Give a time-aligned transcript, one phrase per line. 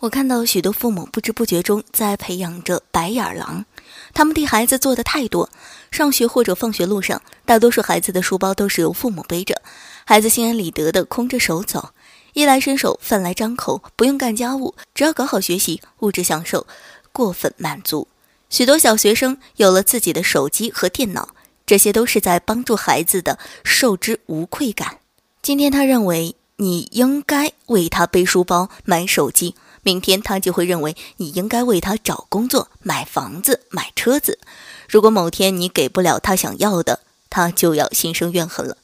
[0.00, 3.66] 我看到许多父母不知不觉中在培养着白眼狼，
[4.14, 5.50] 他们替孩子做的太多。
[5.90, 9.60] 上学或者放学路上，大多数孩子的书包都是由父母背着，
[10.06, 11.90] 孩子心安理得的空着手走，
[12.32, 16.66] 衣来伸手，饭来张口，不用干家务，只要搞好学习，物质享受
[17.12, 18.08] 过分满足。
[18.48, 21.34] 许多小学生有了自己的手机和电脑，
[21.66, 24.96] 这些都是在帮助孩子的受之无愧感。
[25.42, 29.54] 今天他认为你应该为他背书包、买手机。
[29.82, 34.38] 明天他就会认为你应该为他找工作、买房子、买车子。
[34.86, 37.00] 如果某天你给不了他想要的，
[37.30, 38.76] 他就要心生怨恨了。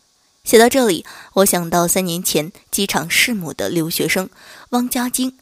[0.42, 1.04] 写到这里，
[1.34, 4.30] 我想到三年前机场弑母的留学生
[4.70, 5.36] 汪家晶，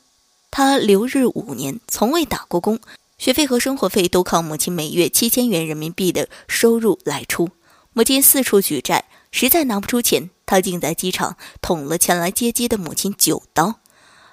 [0.51, 2.81] 他留日五年，从未打过工，
[3.17, 7.51] 学费和生活费都靠母亲每月七千元人民币的收入来出。
[7.93, 13.81] 母亲四处举债，实在拿不出钱，他竟在机场捅了前来接机的母亲九刀。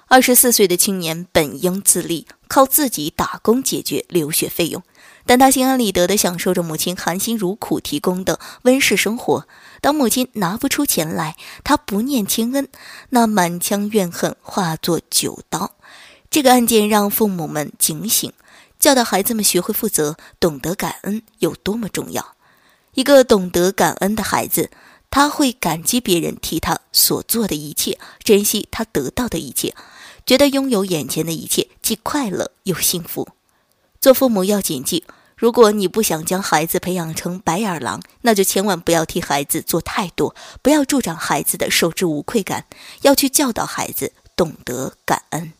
[0.08, 4.82] 二十四岁的青年本应自立，靠自己打工解决留学费用，
[5.24, 9.48] 但他心安理得地享受着母亲含辛茹苦提供的温室生活。
[9.80, 12.68] 当母亲拿不出钱来，他不念亲恩，
[13.08, 15.72] 那满腔怨恨化作九刀。
[16.28, 18.30] 这个案件让父母们警醒，
[18.78, 22.34] 教导孩子们学会负责、懂得感恩有多么重要。
[22.92, 24.68] 一个懂得感恩的孩子。
[25.12, 29.74] 他会感激别人替他所做的一切，珍惜他得到的一切，
[30.24, 33.28] 觉得拥有眼前的一切既快乐又幸福。
[34.00, 35.04] 做父母要谨记：
[35.36, 42.64] 如果你不想将孩子培养成白眼狼，那就千万不要替孩子做太多，不要助长孩子的受之无愧感，
[43.02, 45.52] 要去教导孩子懂得感恩。